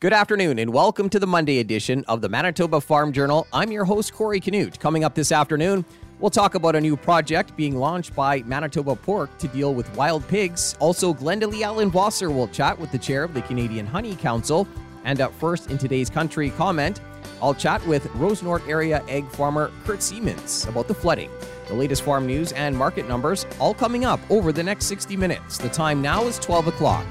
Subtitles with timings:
[0.00, 3.48] Good afternoon, and welcome to the Monday edition of the Manitoba Farm Journal.
[3.52, 4.78] I'm your host, Corey Canute.
[4.78, 5.84] Coming up this afternoon,
[6.20, 10.24] we'll talk about a new project being launched by Manitoba Pork to deal with wild
[10.28, 10.76] pigs.
[10.78, 14.68] Also, Glenda Lee Allen Vossler will chat with the chair of the Canadian Honey Council.
[15.02, 17.00] And up first in today's country comment,
[17.42, 21.30] I'll chat with Rosenort area egg farmer Kurt Siemens about the flooding.
[21.66, 25.58] The latest farm news and market numbers all coming up over the next 60 minutes.
[25.58, 27.04] The time now is 12 o'clock.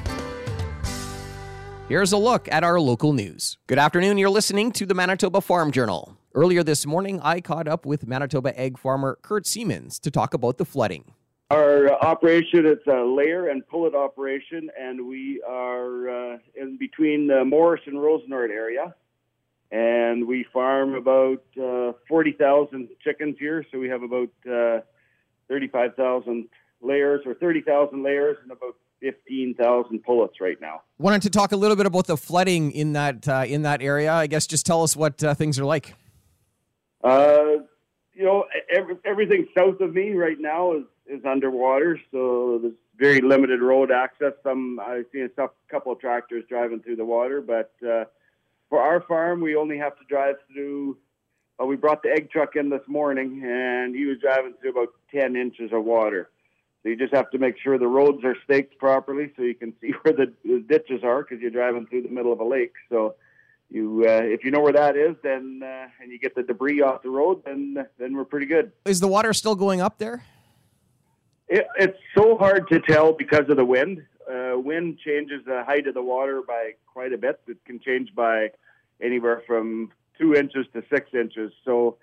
[1.90, 3.58] Here's a look at our local news.
[3.66, 4.18] Good afternoon.
[4.18, 6.18] You're listening to the Manitoba Farm Journal.
[6.36, 10.58] Earlier this morning, I caught up with Manitoba egg farmer Kurt Siemens to talk about
[10.58, 11.14] the flooding.
[11.50, 17.45] Our operation it's a layer and pullet operation, and we are uh, in between the
[17.45, 18.94] Morris and Rosenort area
[19.72, 23.66] and we farm about uh, 40,000 chickens here.
[23.72, 24.81] So we have about uh,
[25.50, 26.48] 35,000
[26.81, 30.82] layers or 30,000 layers and about 15,000 pullets right now.
[30.98, 34.14] Wanted to talk a little bit about the flooding in that uh, in that area.
[34.14, 35.94] I guess just tell us what uh, things are like.
[37.04, 37.64] Uh,
[38.14, 38.45] you know,
[38.76, 43.92] every, everything south of me right now is, is underwater, so there's very limited road
[43.92, 44.34] access.
[44.44, 45.30] Some I see a
[45.70, 48.06] couple of tractors driving through the water, but uh,
[48.70, 50.98] for our farm, we only have to drive through.
[51.61, 54.89] Uh, we brought the egg truck in this morning, and he was driving through about
[55.14, 56.30] 10 inches of water.
[56.88, 59.73] So you just have to make sure the roads are staked properly so you can
[59.81, 62.71] see where the, the ditches are because you're driving through the middle of a lake.
[62.88, 63.16] So
[63.69, 66.81] you, uh, if you know where that is, then uh, and you get the debris
[66.81, 68.71] off the road, then then we're pretty good.
[68.85, 70.23] Is the water still going up there?
[71.49, 75.88] It, it's so hard to tell because of the wind uh, wind changes the height
[75.88, 77.41] of the water by quite a bit.
[77.49, 78.52] It can change by
[79.02, 81.52] anywhere from two inches to six inches.
[81.65, 81.97] So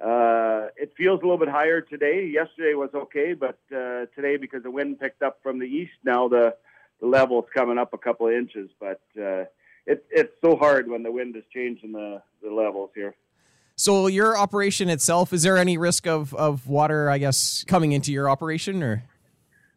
[0.00, 2.30] uh, it feels a little bit higher today.
[2.32, 6.28] Yesterday was okay, but uh, today because the wind picked up from the east, now
[6.28, 6.54] the
[7.00, 8.70] the level is coming up a couple of inches.
[8.80, 9.44] But uh,
[9.86, 13.14] it, it's so hard when the wind is changing the, the levels here.
[13.76, 18.12] So your operation itself, is there any risk of, of water, I guess, coming into
[18.12, 19.04] your operation or?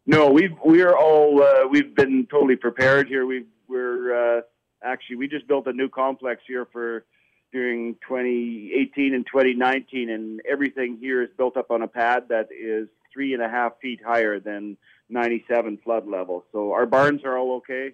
[0.08, 3.28] No, we've we're all uh, we've been totally prepared here.
[3.28, 4.42] We we're uh,
[4.84, 7.06] actually we just built a new complex here for
[7.52, 12.88] during 2018 and 2019, and everything here is built up on a pad that is
[13.14, 14.78] three and a half feet higher than
[15.10, 16.46] 97 flood level.
[16.52, 17.94] So our barns are all okay.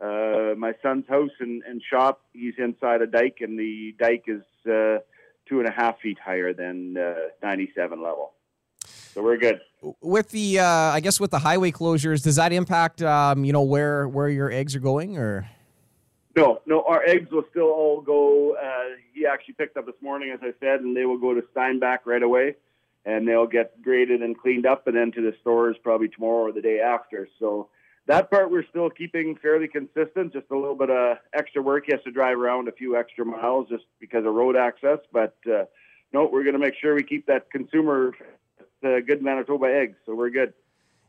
[0.00, 4.42] Uh, my son's house and, and shop, he's inside a dike, and the dike is
[4.66, 4.98] uh,
[5.48, 8.32] two and a half feet higher than uh, 97 level.
[8.84, 9.60] So we're good.
[10.02, 13.62] With the, uh, I guess, with the highway closures, does that impact, um, you know,
[13.62, 15.48] where where your eggs are going, or?
[16.36, 18.56] No, no, our eggs will still all go.
[18.56, 21.42] Uh, he actually picked up this morning, as I said, and they will go to
[21.52, 22.56] Steinbach right away,
[23.06, 26.52] and they'll get graded and cleaned up, and then to the stores probably tomorrow or
[26.52, 27.26] the day after.
[27.38, 27.70] So
[28.06, 30.34] that part we're still keeping fairly consistent.
[30.34, 31.84] Just a little bit of extra work.
[31.86, 35.36] He has to drive around a few extra miles just because of road access, but
[35.50, 35.64] uh,
[36.12, 38.12] no, we're going to make sure we keep that consumer
[38.84, 40.52] uh, good Manitoba eggs, so we're good.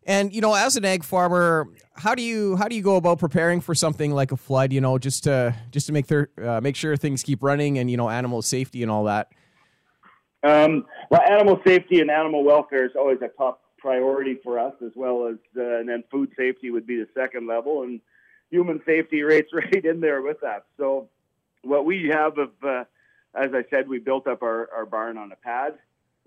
[0.07, 3.19] And you know, as an egg farmer, how do you how do you go about
[3.19, 4.71] preparing for something like a flood?
[4.71, 7.91] You know, just to just to make their uh, make sure things keep running and
[7.91, 9.27] you know animal safety and all that.
[10.43, 14.91] Um, well, animal safety and animal welfare is always a top priority for us, as
[14.95, 17.99] well as uh, and then food safety would be the second level, and
[18.49, 20.65] human safety rates right in there with that.
[20.77, 21.09] So,
[21.63, 22.85] what we have of, uh,
[23.35, 25.73] as I said, we built up our, our barn on a pad.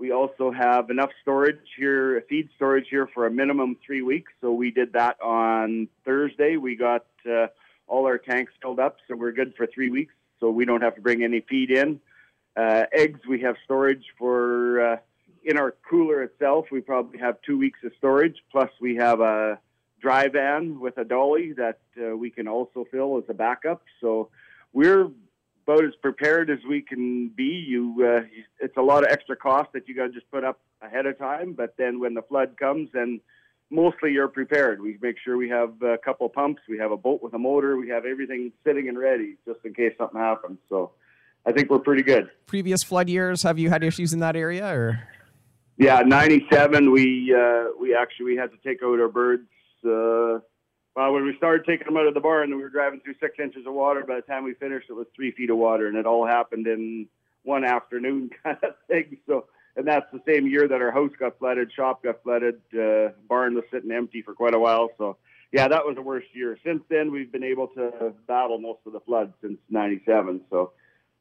[0.01, 4.33] We also have enough storage here, feed storage here for a minimum three weeks.
[4.41, 6.57] So we did that on Thursday.
[6.57, 7.49] We got uh,
[7.87, 10.15] all our tanks filled up, so we're good for three weeks.
[10.41, 12.01] So we don't have to bring any feed in.
[12.57, 14.97] Uh, eggs, we have storage for uh,
[15.45, 16.69] in our cooler itself.
[16.73, 18.37] We probably have two weeks of storage.
[18.51, 19.59] Plus, we have a
[20.01, 23.83] dry van with a dolly that uh, we can also fill as a backup.
[24.01, 24.31] So
[24.73, 25.11] we're
[25.71, 27.45] about as prepared as we can be.
[27.45, 28.27] You, uh,
[28.61, 31.19] it's a lot of extra cost that you got to just put up ahead of
[31.19, 31.53] time.
[31.53, 33.21] But then when the flood comes, then
[33.71, 34.81] mostly you're prepared.
[34.81, 37.77] We make sure we have a couple pumps, we have a boat with a motor,
[37.77, 40.59] we have everything sitting and ready just in case something happens.
[40.69, 40.93] So
[41.47, 42.31] I think we're pretty good.
[42.47, 45.01] Previous flood years, have you had issues in that area or?
[45.79, 46.93] Yeah, '97.
[46.93, 49.49] We uh, we actually we had to take out our birds.
[49.83, 50.41] Uh,
[50.97, 53.15] well, when we started taking them out of the barn, and we were driving through
[53.21, 54.05] six inches of water.
[54.07, 56.67] By the time we finished, it was three feet of water, and it all happened
[56.67, 57.07] in
[57.45, 59.19] one afternoon kind of thing.
[59.27, 59.47] So,
[59.77, 63.55] and that's the same year that our house got flooded, shop got flooded, uh, barn
[63.55, 64.91] was sitting empty for quite a while.
[64.99, 65.17] So,
[65.53, 66.59] yeah, that was the worst year.
[66.65, 70.43] Since then, we've been able to battle most of the floods since '97.
[70.51, 70.73] So,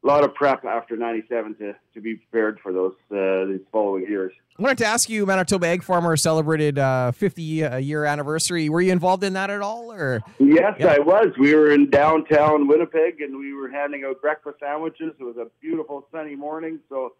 [0.02, 4.06] a lot of prep after '97 to to be prepared for those uh, these following
[4.06, 4.32] years.
[4.58, 8.68] I wanted to ask you, Manitoba Egg Farmer celebrated uh, 50 year anniversary.
[8.68, 10.20] Were you involved in that at all, or?
[10.38, 10.88] Yes, yeah.
[10.88, 11.28] I was.
[11.38, 15.14] We were in downtown Winnipeg, and we were handing out breakfast sandwiches.
[15.18, 17.14] It was a beautiful sunny morning, so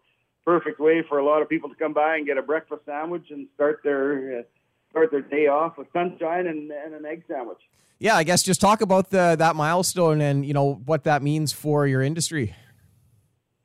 [0.45, 3.31] perfect way for a lot of people to come by and get a breakfast sandwich
[3.31, 4.43] and start their uh,
[4.91, 7.59] start their day off with sunshine and, and an egg sandwich.
[7.97, 11.51] Yeah, I guess just talk about the that milestone and you know what that means
[11.51, 12.55] for your industry.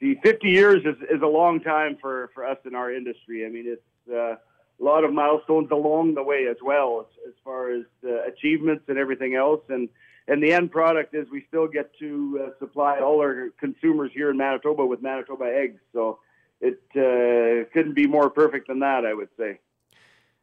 [0.00, 3.46] The 50 years is, is a long time for, for us in our industry.
[3.46, 4.36] I mean, it's uh,
[4.80, 8.84] a lot of milestones along the way as well, as, as far as uh, achievements
[8.88, 9.62] and everything else.
[9.68, 9.88] And
[10.28, 14.30] and the end product is we still get to uh, supply all our consumers here
[14.30, 15.80] in Manitoba with Manitoba eggs.
[15.92, 16.18] So
[16.60, 19.60] it uh, couldn't be more perfect than that, I would say.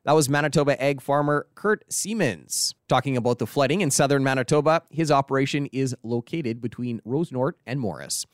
[0.05, 4.83] That was Manitoba egg farmer Kurt Siemens talking about the flooding in southern Manitoba.
[4.89, 8.25] His operation is located between Rosenort and Morris.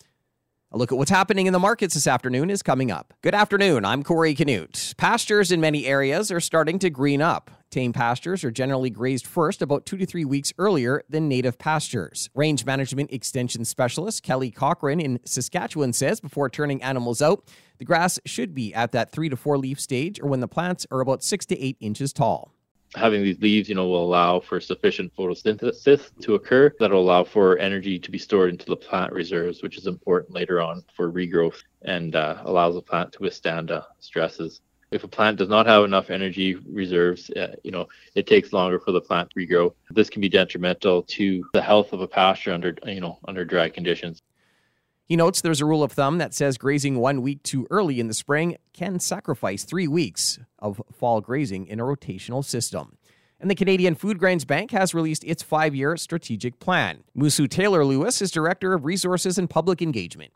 [0.71, 3.15] A look at what's happening in the markets this afternoon is coming up.
[3.23, 3.85] Good afternoon.
[3.85, 4.93] I'm Corey Canute.
[4.99, 7.49] Pastures in many areas are starting to green up.
[7.71, 12.29] Tame pastures are generally grazed first about two to three weeks earlier than native pastures.
[12.35, 17.43] Range Management Extension Specialist Kelly Cochran in Saskatchewan says before turning animals out,
[17.79, 20.85] the grass should be at that three to four leaf stage or when the plants
[20.91, 22.53] are about six to eight inches tall
[22.95, 27.57] having these leaves, you know, will allow for sufficient photosynthesis to occur that'll allow for
[27.57, 31.61] energy to be stored into the plant reserves, which is important later on for regrowth
[31.83, 34.61] and uh, allows the plant to withstand uh, stresses.
[34.91, 38.79] If a plant does not have enough energy reserves, uh, you know, it takes longer
[38.79, 39.73] for the plant to regrow.
[39.91, 43.69] This can be detrimental to the health of a pasture under, you know, under dry
[43.69, 44.23] conditions.
[45.09, 48.07] He notes there's a rule of thumb that says grazing one week too early in
[48.07, 52.95] the spring can sacrifice three weeks of fall grazing in a rotational system.
[53.39, 57.05] And the Canadian Food Grains Bank has released its five year strategic plan.
[57.17, 60.31] Musu Taylor Lewis is Director of Resources and Public Engagement.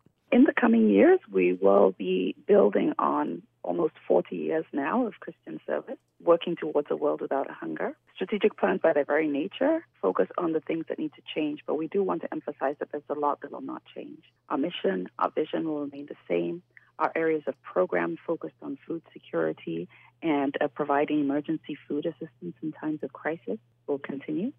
[0.63, 6.55] Coming years, we will be building on almost 40 years now of Christian service, working
[6.55, 7.97] towards a world without hunger.
[8.15, 11.75] Strategic plans, by their very nature, focus on the things that need to change, but
[11.75, 14.23] we do want to emphasize that there's a lot that will not change.
[14.47, 16.63] Our mission, our vision will remain the same.
[16.97, 19.89] Our areas of program focused on food security
[20.21, 24.53] and uh, providing emergency food assistance in times of crisis will continue.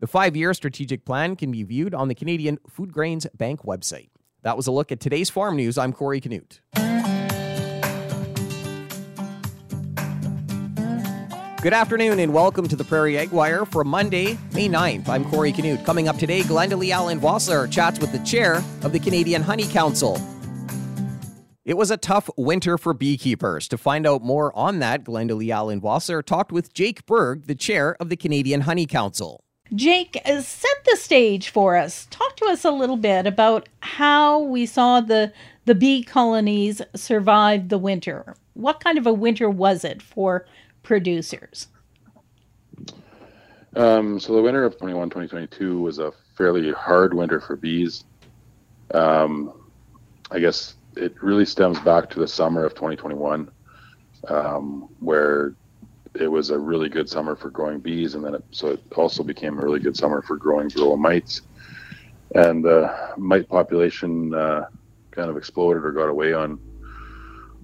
[0.00, 4.08] The five year strategic plan can be viewed on the Canadian Food Grains Bank website.
[4.42, 5.78] That was a look at today's farm news.
[5.78, 6.60] I'm Corey Canute.
[11.62, 15.08] Good afternoon and welcome to the Prairie Ag Wire for Monday, May 9th.
[15.08, 15.84] I'm Corey Canute.
[15.84, 19.68] Coming up today, Glenda Lee Allen Vossler chats with the chair of the Canadian Honey
[19.68, 20.20] Council.
[21.64, 23.68] It was a tough winter for beekeepers.
[23.68, 27.54] To find out more on that, Glenda Lee Allen Vossler talked with Jake Berg, the
[27.54, 29.44] chair of the Canadian Honey Council.
[29.74, 32.06] Jake, uh, set the stage for us.
[32.10, 35.32] Talk to us a little bit about how we saw the
[35.64, 38.34] the bee colonies survive the winter.
[38.54, 40.44] What kind of a winter was it for
[40.82, 41.68] producers?
[43.74, 48.04] Um, so the winter of 21 2022 was a fairly hard winter for bees.
[48.92, 49.52] Um,
[50.30, 53.50] I guess it really stems back to the summer of 2021,
[54.28, 55.54] um, where
[56.14, 59.22] it was a really good summer for growing bees, and then it, so it also
[59.22, 61.42] became a really good summer for growing varroa mites.
[62.34, 64.66] And the mite population uh,
[65.10, 66.58] kind of exploded or got away on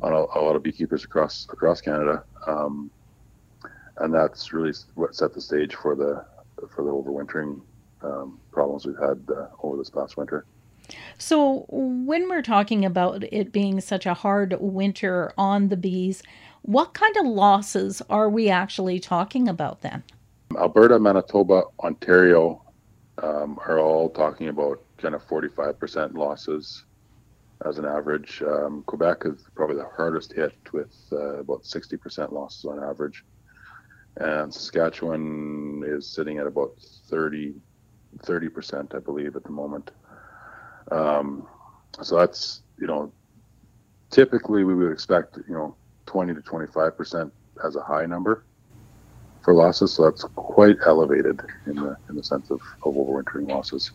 [0.01, 2.25] on a, a lot of beekeepers across across Canada.
[2.47, 2.91] Um,
[3.99, 6.25] and that's really what set the stage for the
[6.69, 7.61] for the overwintering
[8.03, 10.45] um, problems we've had uh, over this past winter.
[11.19, 16.23] So, when we're talking about it being such a hard winter on the bees,
[16.63, 20.03] what kind of losses are we actually talking about then?
[20.57, 22.63] Alberta, Manitoba, Ontario
[23.23, 26.85] um, are all talking about kind of 45% losses
[27.67, 28.43] as an average.
[28.43, 33.25] Um, Quebec is probably the hardest hit with uh, about 60% losses on average
[34.19, 36.75] and Saskatchewan is sitting at about
[37.09, 37.61] 30
[38.49, 39.91] percent, I believe, at the moment.
[40.91, 41.47] Um,
[42.03, 43.13] so that's you know,
[44.11, 45.77] typically we would expect you know
[46.09, 47.33] 20 to 25 percent
[47.65, 48.45] as a high number
[49.43, 49.93] for losses.
[49.93, 53.93] So that's quite elevated in the in the sense of, of overwintering losses.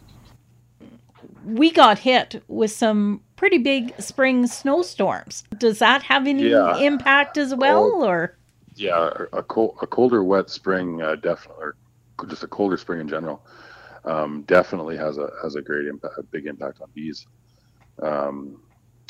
[1.46, 5.44] We got hit with some pretty big spring snowstorms.
[5.58, 6.78] Does that have any yeah.
[6.78, 8.38] impact as well, or?
[8.76, 11.76] yeah, a, cold, a colder, wet spring uh, definitely, or
[12.28, 13.46] just a colder spring in general,
[14.06, 17.28] um, definitely has a has a great impact, a big impact on bees.
[18.02, 18.62] Um,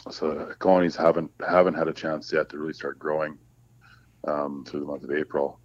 [0.10, 3.38] so colonies haven't haven't had a chance yet to really start growing
[4.27, 5.60] um, through the month of April.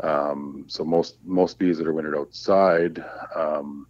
[0.00, 3.86] Um, so most most bees that are wintered outside um,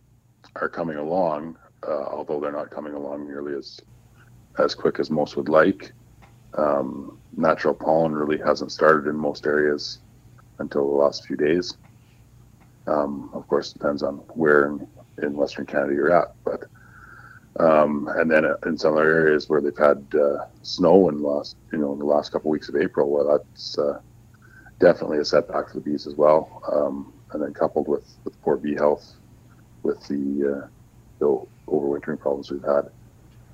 [0.57, 3.81] are coming along, uh, although they're not coming along nearly as
[4.59, 5.93] as quick as most would like.
[6.55, 9.99] Um, natural pollen really hasn't started in most areas
[10.59, 11.77] until the last few days.
[12.87, 14.89] Um, of course, depends on where in,
[15.23, 16.65] in Western Canada you're at, but
[17.59, 21.57] um, and then in some other areas where they've had uh, snow in the last,
[21.73, 24.01] you know, in the last couple of weeks of April, well, that's uh,
[24.79, 26.63] definitely a setback for the bees as well.
[26.73, 29.17] Um, and then coupled with, with poor bee health,
[29.83, 30.69] with the, uh,
[31.19, 32.91] the overwintering problems we've had,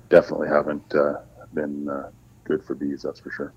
[0.09, 1.15] definitely haven't uh,
[1.53, 2.09] been uh,
[2.43, 3.01] good for bees.
[3.01, 3.53] That's for sure.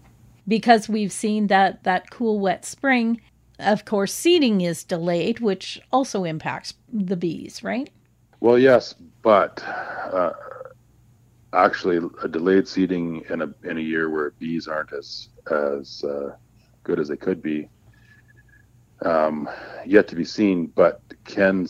[0.47, 3.21] Because we've seen that that cool, wet spring.
[3.59, 7.91] Of course, seeding is delayed, which also impacts the bees, right?
[8.41, 10.33] Well, yes, but uh,
[11.53, 16.37] actually, a delayed seeding in a in a year where bees aren't as as uh,
[16.85, 17.69] good as they could be,
[19.05, 19.49] um,
[19.87, 20.67] yet to be seen.
[20.67, 21.67] But can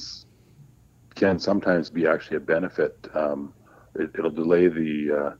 [1.14, 2.96] can sometimes be actually a benefit.
[3.14, 3.54] Um,
[3.94, 5.34] it, will delay the uh,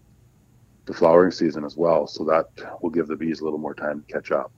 [0.87, 2.47] the flowering season as well, so that
[2.83, 4.51] will give the bees a little more time to catch up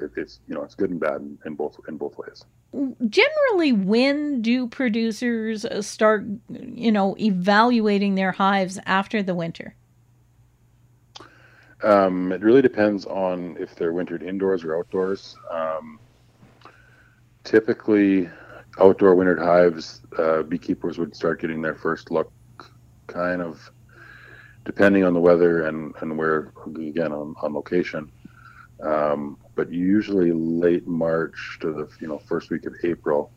[0.00, 2.44] it, it's you know it's good and bad in, in both in both ways.
[2.72, 9.74] Generally, when do producers uh, start you know evaluating their hives after the winter?
[11.82, 15.34] Um, it really depends on if they're wintered indoors or outdoors.
[15.50, 15.98] Um,
[17.42, 18.28] typically,
[18.78, 22.32] outdoor wintered hives, uh, beekeepers would start getting their first look
[23.06, 23.70] kind of
[24.64, 28.12] depending on the weather and, and where, again, on, on location.
[28.82, 33.30] Um, but usually late March to the you know first week of April,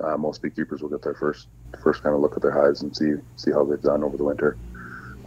[0.00, 1.46] uh, most beekeepers will get their first
[1.80, 4.24] first kind of look at their hives and see see how they've done over the
[4.24, 4.56] winter.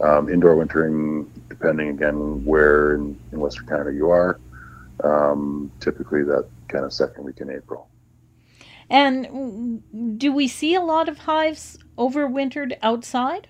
[0.02, 4.38] Um, indoor wintering, depending again where in, in Western Canada you are,
[5.02, 7.88] um, typically that kind of second week in April.
[8.90, 13.48] And do we see a lot of hives overwintered outside?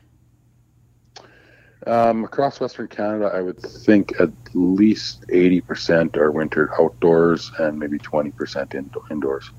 [1.86, 7.98] Um, across Western Canada, I would think at least 80% are wintered outdoors and maybe
[7.98, 9.50] 20% in, indoors.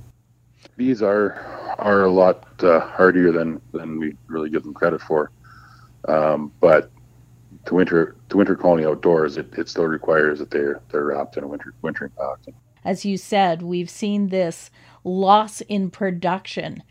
[0.75, 1.35] Bees are
[1.79, 5.31] are a lot uh, hardier than, than we really give them credit for.
[6.07, 6.91] Um, but
[7.65, 11.43] to winter to winter colony outdoors, it, it still requires that they're they're wrapped in
[11.43, 12.53] a winter wintering pack.
[12.83, 14.71] As you said, we've seen this
[15.03, 16.83] loss in production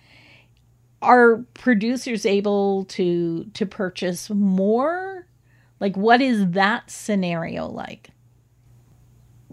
[1.02, 5.26] are producers able to to purchase more?
[5.81, 8.11] Like what is that scenario like?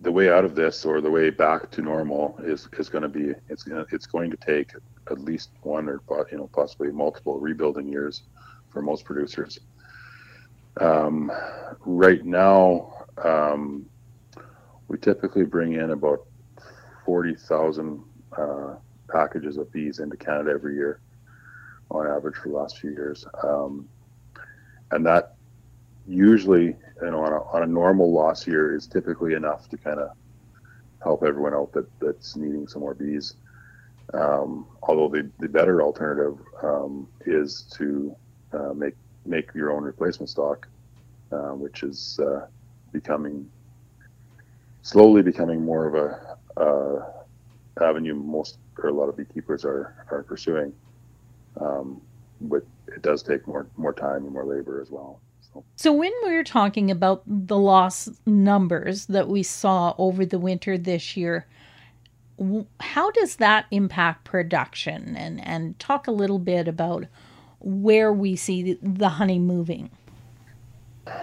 [0.01, 3.09] The way out of this or the way back to normal is is going to
[3.09, 4.71] be it's going to, it's going to take
[5.11, 8.23] at least one or you know possibly multiple rebuilding years
[8.69, 9.59] for most producers.
[10.81, 11.31] Um,
[11.85, 13.85] right now um,
[14.87, 16.25] we typically bring in about
[17.05, 18.03] 40,000
[18.37, 18.75] uh,
[19.07, 20.99] packages of bees into Canada every year
[21.91, 23.25] on average for the last few years.
[23.43, 23.87] Um,
[24.91, 25.35] and that
[26.07, 29.99] usually, you know, on a, on a normal loss year is typically enough to kind
[29.99, 30.11] of
[31.01, 33.35] help everyone out that, that's needing some more bees.
[34.13, 38.15] Um, although the, the better alternative um, is to
[38.53, 40.67] uh, make make your own replacement stock,
[41.31, 42.45] uh, which is uh,
[42.91, 43.49] becoming
[44.83, 50.21] slowly becoming more of a uh, avenue most or a lot of beekeepers are are
[50.21, 50.71] pursuing
[51.59, 52.01] um,
[52.41, 55.19] but it does take more more time and more labor as well.
[55.53, 55.63] So.
[55.75, 61.15] so when we're talking about the loss numbers that we saw over the winter this
[61.15, 61.45] year,
[62.79, 65.15] how does that impact production?
[65.15, 67.05] And and talk a little bit about
[67.59, 69.89] where we see the honey moving.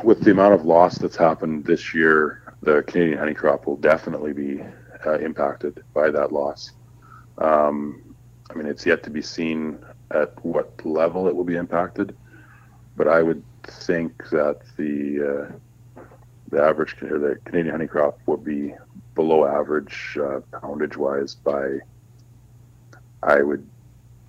[0.04, 4.32] With the amount of loss that's happened this year, the Canadian honey crop will definitely
[4.32, 4.62] be
[5.04, 6.70] uh, impacted by that loss.
[7.38, 8.14] Um,
[8.50, 9.78] I mean, it's yet to be seen
[10.14, 12.16] at what level it will be impacted,
[12.96, 16.02] but I would think that the uh,
[16.48, 18.74] the average or the Canadian honey crop will be
[19.14, 21.78] below average uh, poundage wise by
[23.22, 23.66] I would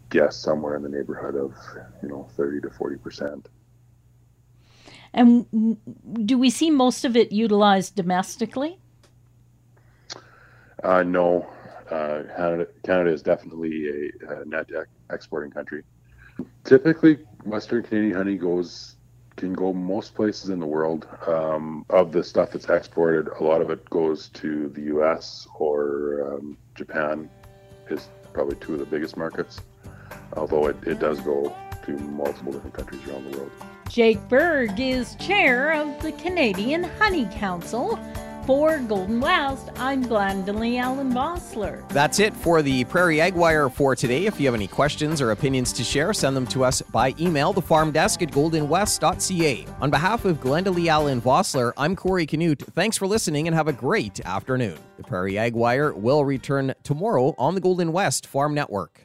[0.09, 1.53] guess somewhere in the neighborhood of
[2.01, 3.49] you know 30 to 40 percent.
[5.13, 5.77] And
[6.25, 8.79] do we see most of it utilized domestically?
[10.83, 11.47] Uh, no,
[11.91, 14.67] uh, Canada, Canada is definitely a, a net
[15.13, 15.83] exporting country.
[16.63, 18.95] Typically, Western Canadian honey goes
[19.35, 21.07] can go most places in the world.
[21.27, 25.47] Um, of the stuff that's exported, a lot of it goes to the U.S.
[25.57, 27.29] or um, Japan.
[27.89, 29.59] Is probably two of the biggest markets.
[30.35, 31.55] Although it, it does go
[31.85, 33.51] to multiple different countries around the world.
[33.89, 37.99] Jake Berg is chair of the Canadian Honey Council.
[38.45, 41.87] For Golden West, I'm Glendalee Allen Vossler.
[41.89, 44.25] That's it for the Prairie Ag Wire for today.
[44.25, 47.53] If you have any questions or opinions to share, send them to us by email,
[47.53, 49.65] thefarmdesk at goldenwest.ca.
[49.79, 52.63] On behalf of Glendalee Allen Vossler, I'm Corey Canute.
[52.75, 54.77] Thanks for listening and have a great afternoon.
[54.97, 59.02] The Prairie Ag Wire will return tomorrow on the Golden West Farm Network.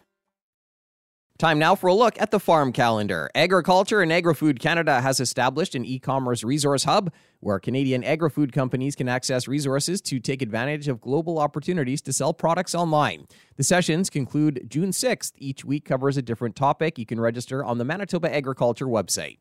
[1.38, 3.30] Time now for a look at the farm calendar.
[3.32, 9.08] Agriculture and Agri-Food Canada has established an e-commerce resource hub where Canadian agri-food companies can
[9.08, 13.24] access resources to take advantage of global opportunities to sell products online.
[13.56, 15.30] The sessions conclude June 6th.
[15.38, 16.98] Each week covers a different topic.
[16.98, 19.38] You can register on the Manitoba Agriculture website.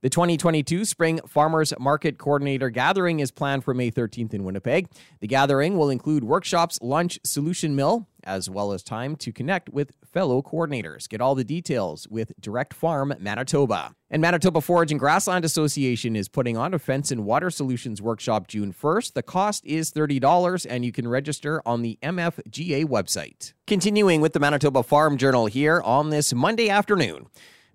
[0.00, 4.88] The 2022 Spring Farmers Market Coordinator Gathering is planned for May 13th in Winnipeg.
[5.20, 9.92] The gathering will include workshops, lunch, solution mill, as well as time to connect with
[10.04, 11.08] fellow coordinators.
[11.08, 13.94] Get all the details with Direct Farm Manitoba.
[14.10, 18.48] And Manitoba Forage and Grassland Association is putting on a fence and water solutions workshop
[18.48, 19.14] June 1st.
[19.14, 23.54] The cost is $30 and you can register on the MFGA website.
[23.66, 27.26] Continuing with the Manitoba Farm Journal here on this Monday afternoon.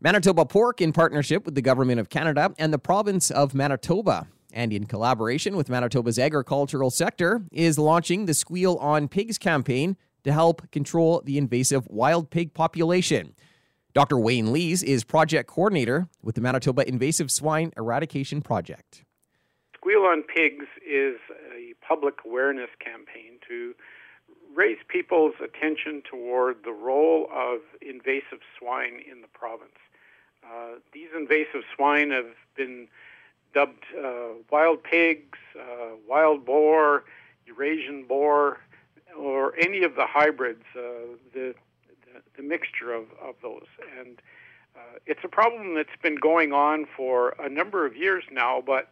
[0.04, 4.74] Manitoba Pork, in partnership with the Government of Canada and the province of Manitoba, and
[4.74, 10.70] in collaboration with Manitoba's agricultural sector, is launching the Squeal on Pigs campaign to help
[10.72, 13.34] control the invasive wild pig population.
[13.94, 14.18] Dr.
[14.18, 19.04] Wayne Lees is project coordinator with the Manitoba Invasive Swine Eradication Project.
[19.76, 21.18] Squeal on Pigs is
[21.54, 23.74] a public awareness campaign to
[24.56, 29.78] raise people's attention toward the role of invasive swine in the province.
[30.44, 32.88] Uh, these invasive swine have been
[33.54, 37.04] dubbed uh, wild pigs, uh, wild boar,
[37.46, 38.60] Eurasian boar,
[39.18, 40.82] or any of the hybrids, uh,
[41.34, 41.54] the,
[42.06, 43.68] the, the mixture of, of those.
[44.00, 44.22] And
[44.76, 48.90] uh, it's a problem that's been going on for a number of years now, but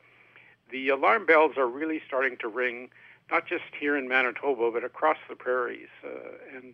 [0.72, 2.90] the alarm bells are really starting to ring,
[3.32, 5.88] not just here in Manitoba, but across the prairies,
[6.56, 6.74] and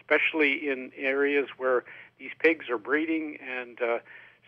[0.00, 1.84] especially in areas where
[2.18, 3.98] these pigs are breeding and uh,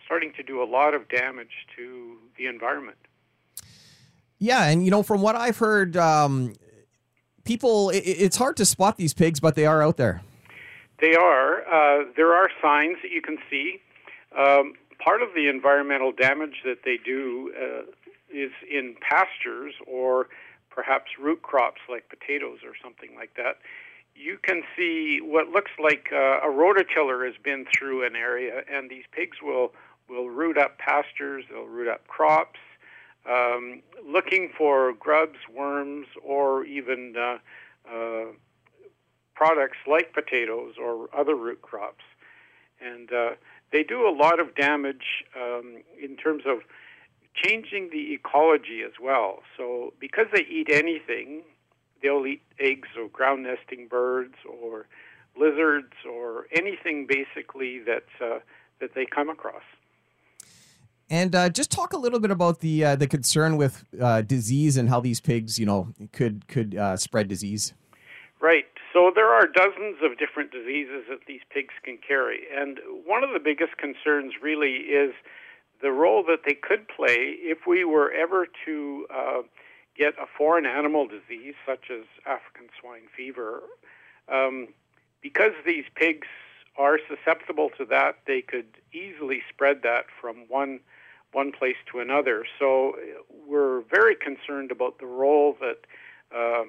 [0.05, 2.97] starting to do a lot of damage to the environment.
[4.39, 6.53] Yeah, and you know, from what I've heard, um,
[7.47, 10.21] people it, it's hard to spot these pigs, but they are out there.
[10.99, 11.61] They are.
[11.61, 13.79] Uh, there are signs that you can see.
[14.37, 14.73] Um,
[15.03, 17.81] part of the environmental damage that they do uh,
[18.31, 20.27] is in pastures or
[20.69, 23.57] perhaps root crops like potatoes or something like that
[24.17, 28.89] you can see what looks like uh, a rototiller has been through an area, and
[28.89, 29.73] these pigs will
[30.09, 32.59] will root up pastures, they'll root up crops,
[33.29, 37.37] um, looking for grubs, worms, or even uh,
[37.91, 38.25] uh,
[39.35, 42.03] products like potatoes or other root crops,
[42.81, 43.31] and uh,
[43.71, 46.59] they do a lot of damage um, in terms of
[47.35, 49.39] changing the ecology as well.
[49.55, 51.43] So because they eat anything,
[52.01, 54.87] they'll eat eggs of ground nesting birds or
[55.39, 58.39] lizards or anything basically that uh,
[58.79, 59.63] that they come across.
[61.09, 64.75] And uh, just talk a little bit about the uh, the concern with uh, disease
[64.75, 67.73] and how these pigs, you know, could could uh, spread disease.
[68.41, 68.65] Right.
[68.93, 73.31] So there are dozens of different diseases that these pigs can carry, and one of
[73.31, 75.13] the biggest concerns really is
[75.81, 79.41] the role that they could play if we were ever to uh,
[79.95, 83.61] get a foreign animal disease such as African swine fever,
[84.31, 84.69] um,
[85.21, 86.27] because these pigs
[86.77, 90.79] are susceptible to that, they could easily spread that from one
[91.33, 92.45] one place to another.
[92.59, 92.95] So
[93.47, 95.79] we're very concerned about the role that
[96.35, 96.63] uh,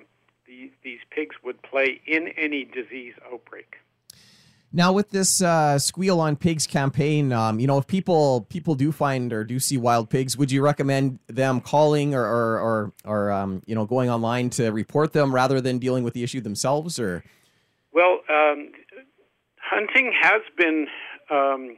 [0.46, 3.76] these, these pigs would play in any disease outbreak.
[4.70, 8.92] Now, with this uh, "Squeal on Pigs" campaign, um, you know, if people people do
[8.92, 13.32] find or do see wild pigs, would you recommend them calling or or or, or
[13.32, 17.00] um, you know going online to report them rather than dealing with the issue themselves?
[17.00, 17.24] Or
[17.92, 18.70] well, um,
[19.58, 20.86] hunting has been
[21.30, 21.76] um,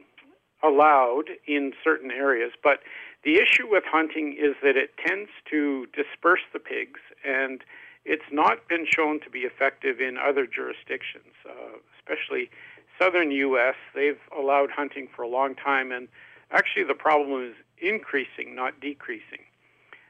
[0.63, 2.79] allowed in certain areas, but
[3.23, 7.63] the issue with hunting is that it tends to disperse the pigs, and
[8.03, 12.49] it's not been shown to be effective in other jurisdictions, uh, especially
[12.97, 16.07] southern U.S., they've allowed hunting for a long time, and
[16.51, 19.45] actually the problem is increasing, not decreasing.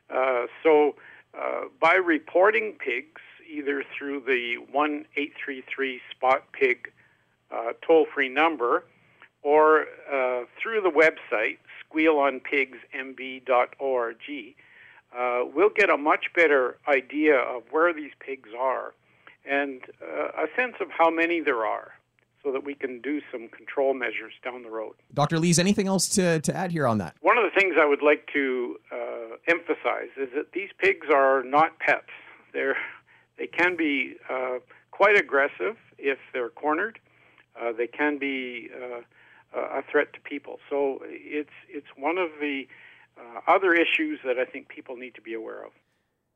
[0.09, 0.95] Uh, so,
[1.37, 6.91] uh, by reporting pigs, either through the 1 833 Spot Pig
[7.51, 8.83] uh, toll free number
[9.43, 11.57] or uh, through the website,
[11.93, 14.55] squealonpigsmb.org,
[15.17, 18.93] uh, we'll get a much better idea of where these pigs are
[19.45, 21.93] and uh, a sense of how many there are
[22.43, 24.93] so that we can do some control measures down the road.
[25.13, 25.37] Dr.
[25.37, 27.15] Lees, anything else to, to add here on that?
[27.21, 31.43] One of the things I would like to uh, emphasize is that these pigs are
[31.43, 32.09] not pets.
[32.53, 32.77] They're
[33.37, 34.59] they can be uh,
[34.91, 36.99] quite aggressive if they're cornered.
[37.59, 38.69] Uh, they can be
[39.55, 40.59] uh, a threat to people.
[40.69, 42.67] So it's it's one of the
[43.17, 45.71] uh, other issues that I think people need to be aware of.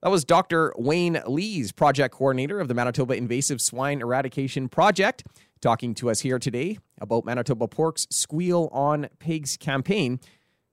[0.03, 0.73] That was Dr.
[0.77, 5.23] Wayne Lees, project coordinator of the Manitoba Invasive Swine Eradication Project,
[5.61, 10.19] talking to us here today about Manitoba Pork's Squeal on Pigs campaign,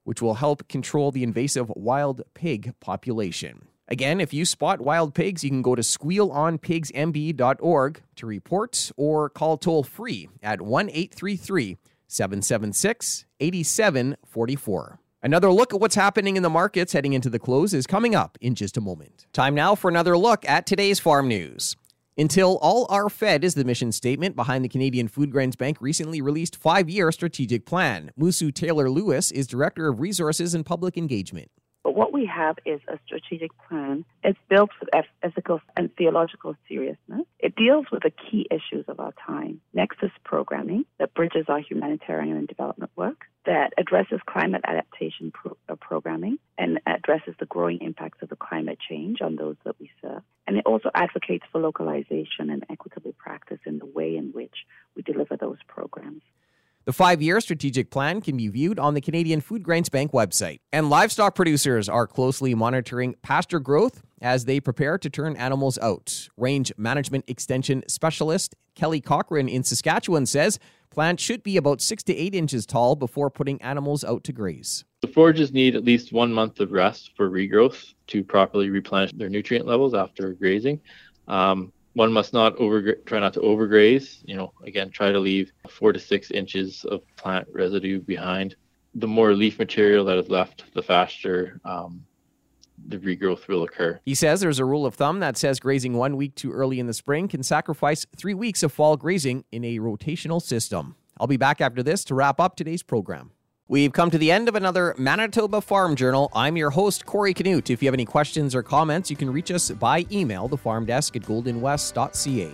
[0.04, 3.62] which will help control the invasive wild pig population.
[3.88, 9.56] Again, if you spot wild pigs, you can go to squealonpigsmb.org to report or call
[9.56, 11.78] toll free at 1 833
[12.12, 14.98] 776 8744.
[15.22, 18.36] Another look at what's happening in the markets heading into the close is coming up
[18.40, 19.26] in just a moment.
[19.32, 21.76] Time now for another look at today's farm news.
[22.18, 26.20] Until all are fed is the mission statement behind the Canadian Food Grains Bank recently
[26.20, 28.10] released five year strategic plan.
[28.18, 31.50] Musu Taylor Lewis is Director of Resources and Public Engagement.
[31.82, 34.04] But what we have is a strategic plan.
[34.22, 34.88] It's built with
[35.22, 37.26] ethical and theological seriousness.
[37.40, 39.60] It deals with the key issues of our time.
[39.74, 45.74] Nexus programming that bridges our humanitarian and development work, that addresses climate adaptation pro- uh,
[45.74, 50.22] programming and addresses the growing impacts of the climate change on those that we serve.
[50.46, 54.54] And it also advocates for localization and equitable practice in the way in which
[54.94, 56.22] we deliver those programs.
[56.84, 60.58] The five year strategic plan can be viewed on the Canadian Food Grains Bank website.
[60.72, 66.28] And livestock producers are closely monitoring pasture growth as they prepare to turn animals out.
[66.36, 70.58] Range Management Extension Specialist Kelly Cochran in Saskatchewan says
[70.90, 74.84] plants should be about six to eight inches tall before putting animals out to graze.
[75.02, 79.28] The forages need at least one month of rest for regrowth to properly replenish their
[79.28, 80.80] nutrient levels after grazing.
[81.28, 84.20] Um, one must not over try not to overgraze.
[84.24, 88.56] You know, again, try to leave four to six inches of plant residue behind.
[88.94, 92.04] The more leaf material that is left, the faster um,
[92.88, 94.00] the regrowth will occur.
[94.04, 96.86] He says there's a rule of thumb that says grazing one week too early in
[96.86, 100.96] the spring can sacrifice three weeks of fall grazing in a rotational system.
[101.18, 103.30] I'll be back after this to wrap up today's program.
[103.68, 106.30] We've come to the end of another Manitoba Farm Journal.
[106.34, 107.70] I'm your host, Corey Canute.
[107.70, 110.84] If you have any questions or comments, you can reach us by email, the farm
[110.84, 112.50] desk at goldenwest.ca.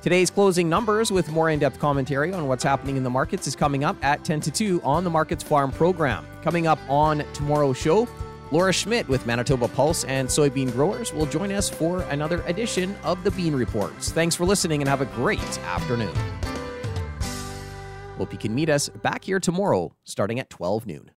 [0.00, 3.56] Today's closing numbers with more in depth commentary on what's happening in the markets is
[3.56, 6.24] coming up at 10 to 2 on the Markets Farm program.
[6.42, 8.06] Coming up on tomorrow's show,
[8.52, 13.22] Laura Schmidt with Manitoba Pulse and Soybean Growers will join us for another edition of
[13.24, 14.12] the Bean Reports.
[14.12, 16.14] Thanks for listening and have a great afternoon.
[18.16, 21.10] Hope you can meet us back here tomorrow starting at 12 noon.